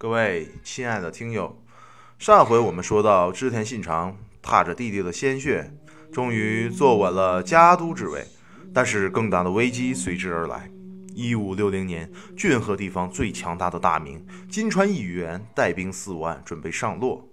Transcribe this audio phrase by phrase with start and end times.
[0.00, 1.60] 各位亲爱的听友，
[2.20, 5.72] 上回我们说到织田信长踏着弟弟的鲜血，
[6.12, 8.24] 终于坐稳了家督之位，
[8.72, 10.70] 但是更大的危机随之而来。
[11.16, 17.28] 一五六零年，骏河地方最强大的大名金川义元带兵四万，准备上洛。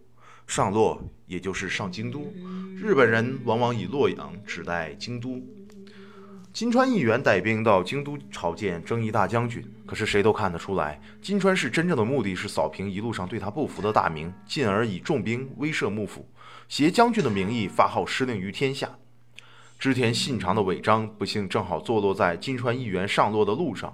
[0.48, 2.34] 上洛也就是上京都，
[2.76, 5.40] 日本人往往以洛阳指代京都。
[6.56, 16.26] 金川义元带兵到京都朝见征夷大将军，可是谁都看得出来，金川氏真正的目的是扫平一路上对他不服的大名，进而以重兵威慑幕府，
[16.70, 18.90] 携将军的名义发号施令于天下。
[19.78, 23.94] 织田信长的违章不幸正好坐落在金川义元上洛的路上。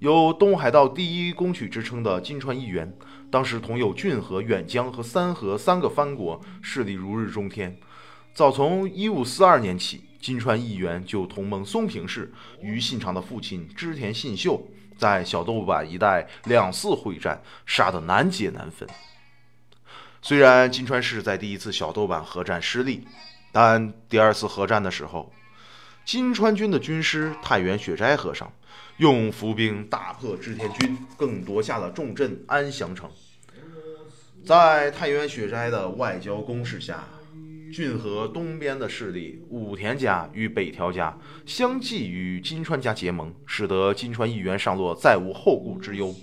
[0.00, 2.92] 有东海道第一公取之称的金川义元，
[3.30, 7.78] 当时同有骏河、远江和三河三个藩国，势力如日中天。
[8.34, 10.09] 早从一五四二年起。
[10.20, 14.62] 金川义元就同盟松平氏，与信长的父亲织田信秀
[14.98, 18.86] 在小豆坂一带两次会战，杀得难解难分。
[20.20, 23.06] 虽然金川氏在第一次小豆坂合战失利，
[23.50, 25.32] 但第二次合战的时候，
[26.04, 28.52] 金川军的军师太原雪斋和尚
[28.98, 33.10] 用伏兵大破织田军，更夺下了重镇安详城。
[34.44, 37.04] 在太原雪斋的外交攻势下。
[37.72, 46.14] 骏河东边的势力武田家与北条家相继与金川家结盟，使得金川义元上洛再无后顾之忧。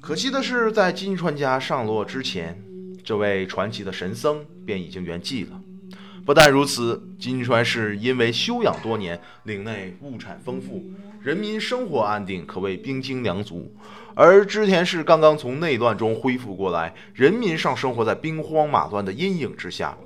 [0.00, 2.62] 可惜的是，在金川家上洛之前，
[3.02, 5.60] 这位传奇的神僧便已经圆寂了。
[6.26, 10.82] 不但如此，金川氏因为休养多年，领内物产丰富，
[11.22, 13.72] 人民生活安定，可谓兵精粮足。
[14.16, 19.96] 而织田氏刚刚从内乱中恢复过来，人民尚生活在兵荒马乱的阴影之下，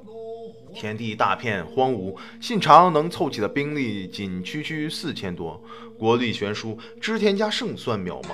[0.74, 5.58] 田地大片荒芜，信长能凑齐的兵力仅区区四千多，
[5.98, 8.32] 国力悬殊，织田家胜算渺茫。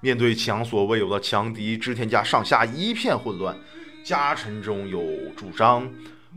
[0.00, 3.56] 面对前所未有的强敌，织田家上下一片混乱，
[4.04, 5.02] 家臣中有
[5.36, 5.90] 主张。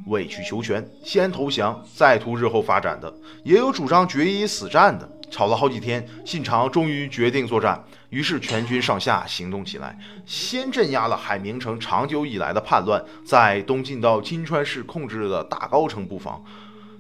[0.08, 5.08] 委曲求全，先投降再图日后发展的，也有主张决一死战的。
[5.32, 9.96] 吵了好几天，信长终于决定作战，于是全军上下行动起来，
[10.26, 16.44] 先镇压了海明城长久以来的叛乱，在东进到金川市控制的大高城布防。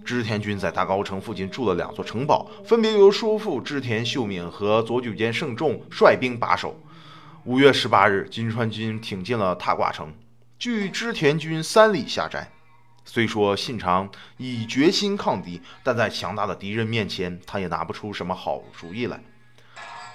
[0.06, 6.80] 织田军在大高城附近筑了两座城堡，分别由叔父织田秀敏和左久间胜重率兵把守。
[7.46, 10.14] 五月十八日，金川军挺进了踏挂城，
[10.60, 12.48] 距织田军三里下寨。
[13.12, 19.20] 虽说信长已决心抗敌，但在强大的敌人面前，他也拿不出什么好主意来。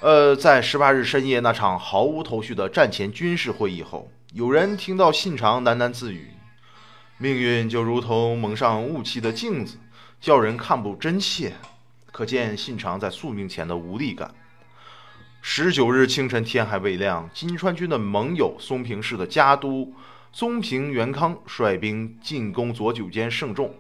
[0.01, 6.31] 呃，在十八日深夜那场毫无头绪的战前军事会议后，有人听到信长喃喃自语
[7.19, 9.77] ：“命运就如同蒙上雾气的镜子，
[10.21, 11.53] 叫人看不真切。”
[12.13, 14.33] 可见信长在宿命前的无力感。
[15.43, 19.93] 十九日清晨，天还未亮，金川军的盟友松平氏的家督。
[20.37, 23.73] 松平元康率兵进攻左久间胜重，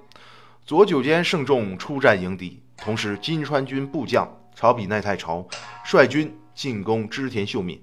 [0.65, 2.63] 左久间胜重出战迎敌。
[2.77, 5.45] 同时，金川军部将朝比奈太朝
[5.85, 7.83] 率军进攻织田秀敏，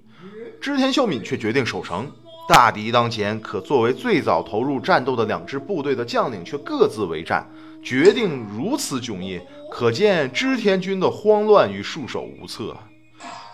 [0.61, 2.09] 织田秀敏却决定守城。
[2.47, 7.45] 大敌当前，可作为最早投入战斗的两支部队的将领却各自为战，
[7.83, 12.77] 决定如此迥异，可见织田军的慌乱与束手无策。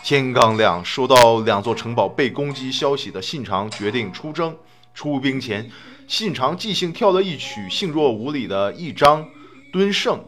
[0.03, 4.55] 天刚亮，收到两座城堡被攻击消息的信长决定出征。
[4.97, 5.69] 出兵前，
[6.07, 9.23] 信长即兴跳了一曲性若无礼的一章
[9.71, 10.25] 敦盛，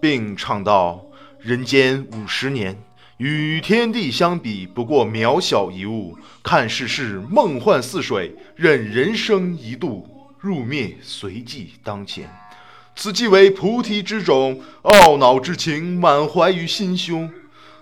[0.00, 1.04] 并唱道
[1.42, 2.80] ：“人间五十年，
[3.16, 6.16] 与天地相比，不过渺小一物。
[6.40, 10.08] 看世事，梦幻似水，任人生一度，
[10.38, 12.30] 入灭随即当前。
[12.94, 17.28] 此即为菩提之种，懊恼之情满怀于心胸。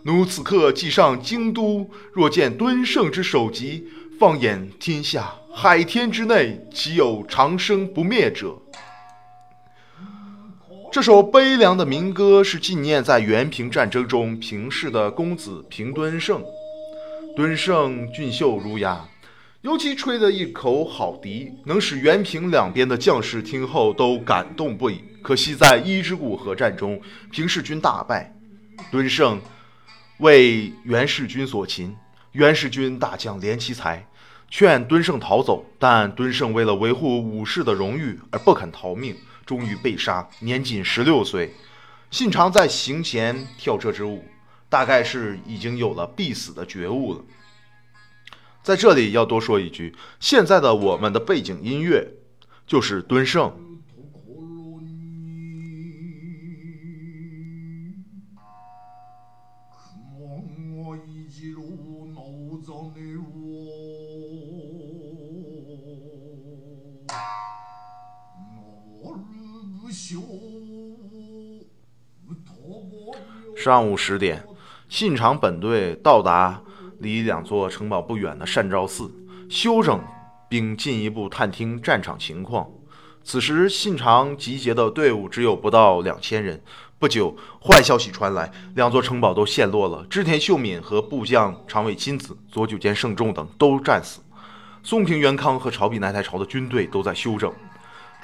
[0.05, 3.87] 奴此刻即上京都，若见敦盛之首级，
[4.19, 8.59] 放眼天下。”海天之内，岂有长生不灭者？
[10.91, 16.43] 这首悲凉的民歌是纪念在元平战争中平氏的公子平敦盛。
[17.37, 19.09] 敦盛俊秀儒雅，
[19.63, 25.05] 尤其吹得一口好笛，能使元平两边的将士听后都感动不已。
[25.23, 27.01] 可惜在伊之谷合战中，
[27.31, 28.35] 平氏军大败，
[28.91, 29.41] 敦盛
[30.19, 31.97] 为元氏军所擒，
[32.33, 34.05] 元氏军大将连其才。
[34.57, 41.53] 劝敦盛逃走，但敦盛为了维护武士的荣誉而不肯逃命，终于被杀，年仅十六岁。
[42.13, 44.23] 信长在行前跳这支舞，
[44.69, 47.25] 大概是已经有了必死的觉悟了。
[48.63, 52.09] 在这里要多说一句，现在的我们的背景音乐
[52.65, 53.53] 就是敦盛。
[73.65, 74.45] 上午十点，
[74.91, 76.61] 信长本队到达
[76.99, 79.11] 离两座城堡不远的善昭寺，
[79.49, 79.99] 休整
[80.51, 82.69] 并进一步探听战场情况。
[83.23, 86.63] 此时，信长集结的队伍只有不到两千人。
[86.99, 87.35] 不久，
[87.67, 90.05] 坏消息传来，两座城堡都陷落了。
[90.11, 94.21] 织田秀敏和部将长尾亲子、佐久间胜重等都战死。
[94.83, 97.51] 松平元康和朝比奈太朝的军队都在休整。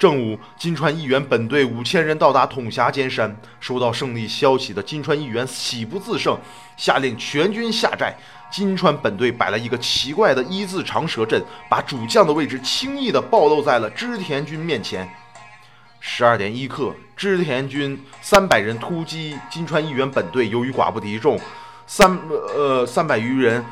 [0.01, 6.35] 正午，金川议员本队五千人到达统辖间山，收到胜利消息的金川议员喜不自胜，
[6.75, 8.11] 下令全军下寨。
[8.51, 11.39] 金川本队摆了一个奇怪的一字长蛇阵，
[11.69, 15.07] 把主将的位置轻易地暴露在了织田军面前。
[15.99, 21.39] 十二点一刻，织田军三百人突击金川议员本队，由于寡不敌众，
[21.85, 22.17] 三
[22.55, 23.63] 呃三百余人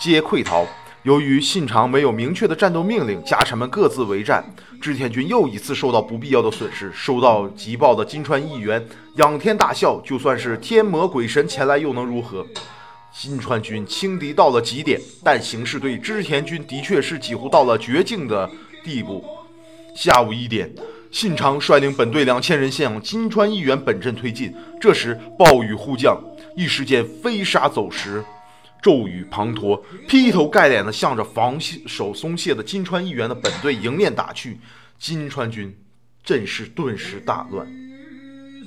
[0.00, 0.66] 皆溃逃。
[1.06, 4.44] 由于信长没有明确的战斗命令，家臣们各自为战，
[4.82, 6.90] 织田军又一次受到不必要的损失。
[6.92, 12.44] 收到急报的金川义元仰天大笑：“就算是天魔鬼神前来，又能如何？”
[13.14, 18.50] 金川军轻敌到了极点，但形势对织田军的确是几乎到了绝境的
[18.82, 19.24] 地步。
[19.94, 20.74] 下午一点，
[21.12, 24.52] 信长率领本队两千人向金川义元本阵推进。
[24.80, 26.20] 这时暴雨忽降，
[26.56, 28.24] 一时间飞沙走石。
[28.86, 34.60] 骤雨滂沱，劈头盖脸的向着防守松懈的金川议员的本队迎面打去，
[34.96, 35.76] 金川军
[36.22, 37.66] 阵势顿时大乱。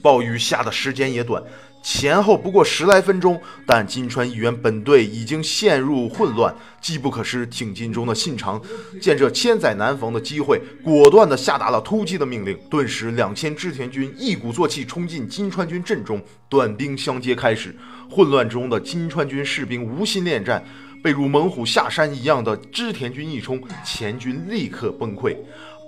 [0.04, 1.42] 暴雨下的时间也短，
[1.82, 7.46] 前后不过十来分钟，但金川议员本队已经陷入混乱，机不可失。
[7.46, 8.62] 挺进中的信长
[9.02, 12.58] 见这千载难逢的机会，果断地下达了突击的命令。
[12.70, 17.76] 顿时，两千织田军一鼓作气冲进金川军阵中，短兵相接开始。
[18.10, 20.64] 混乱中的金川军士兵无心恋战，
[21.04, 25.36] 被如猛虎下山一样的织田军一冲，前军立刻崩溃。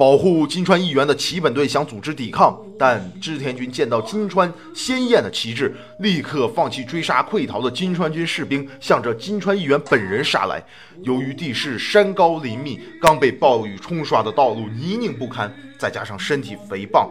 [0.01, 10.59] 保护金川议员的齐本队想组织抵抗，但织田军见到金川鲜艳的旗帜，立刻放弃追杀溃逃的金川军士兵，向着金川议员本人杀来。
[11.03, 17.07] 由于地势山高林密，刚被暴雨冲刷的道路泥泞不堪，再加上身体肥胖，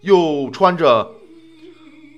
[0.00, 1.06] 又穿着。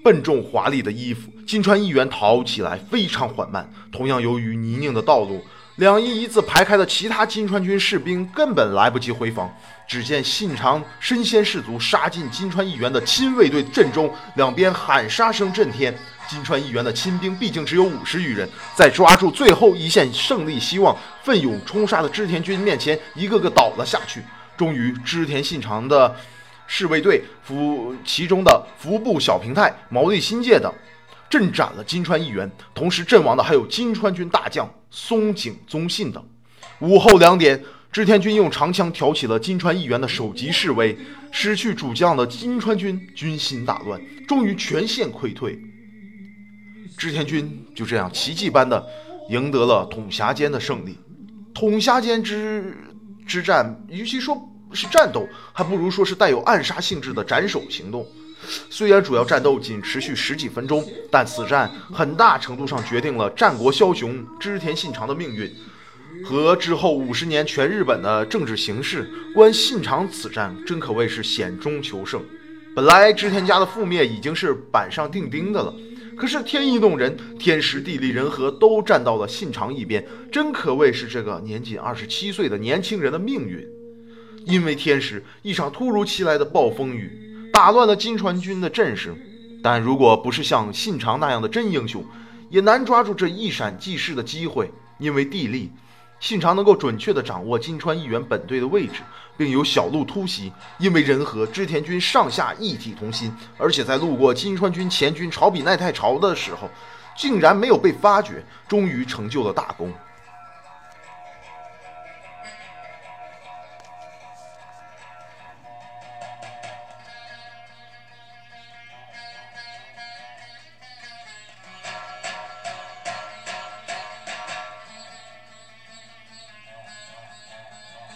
[0.01, 3.69] 笨重华丽的衣服，金川议员逃起来非常缓慢。
[3.91, 5.43] 同样，由于泥泞的道路，
[5.79, 9.49] 两翼一字排开的其他金川军士兵根本来不及回防。
[9.87, 15.97] 只见信长身先士卒，杀进金川议员的亲卫队阵中，两边喊杀声震天。
[16.29, 24.21] 金川议员的亲兵毕竟只有五十余人，在抓住最后一线胜利希望、奋勇冲杀的织田军面前，一个个倒了下去。
[24.57, 26.15] 终于，织田信长的。
[26.71, 30.71] 侍卫队服其中的服部小平太、毛利新介等，
[31.31, 32.51] 阵斩了金川议员。
[32.75, 36.25] 同时阵亡的还有金川军大将松井宗信等。
[36.81, 40.97] 午后两点，织田军用长枪挑起了金川议员的首级示威。
[41.31, 45.61] 失去主将的金川军军心大乱，终于全线溃退。
[46.97, 48.83] 织田军就这样奇迹般的
[49.29, 50.99] 赢得了统辖间的胜利。
[51.53, 52.75] 统辖间之
[53.27, 54.41] 之战，与其说，
[54.73, 58.07] 是战斗，还不如说是带有暗杀性质的斩首行动。
[58.71, 65.53] 虽然主要战斗仅持续十几分钟，但此战很大程度上决定了战国枭雄织田信长的命运
[66.25, 69.09] 和之后五十年全日本的政治形势。
[69.35, 72.23] 关信长此战真可谓是险中求胜。
[72.75, 75.75] 本来织田家的覆灭已经是板上钉钉的了，
[76.17, 83.67] 可是天意弄人，天时地利人和都站到了信长一边，真可谓是这个年仅二十七岁的年轻人的命运。
[84.45, 87.28] 因为天时，一场突如其来的暴风雨
[87.59, 89.13] 打乱了金川军的阵势。
[89.61, 92.05] 但如果不是像信长那样的真英雄，
[92.51, 94.71] 也难抓住这一闪即逝的机会。
[94.99, 95.73] 因为地利，
[96.21, 99.01] 信长能够准确地掌握金川议员本队的位置，
[99.37, 100.53] 并有小路突袭。
[100.79, 106.71] 因为人和织田军上下一体同心，而且在路过金川军前军朝比奈太朝的时候，
[107.17, 109.93] 竟然没有被发觉，终于成就了大功。